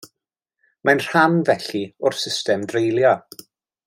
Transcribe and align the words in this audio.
Mae'n 0.87 1.01
rhan, 1.07 1.35
felly, 1.49 1.83
o'r 2.09 2.17
system 2.23 2.65
dreulio. 2.73 3.13